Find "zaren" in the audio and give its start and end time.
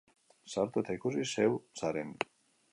1.83-2.19